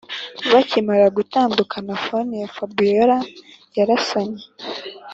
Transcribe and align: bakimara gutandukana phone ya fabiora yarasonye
bakimara 0.51 1.05
gutandukana 1.17 1.93
phone 2.05 2.33
ya 2.41 2.49
fabiora 2.55 3.17
yarasonye 3.77 4.43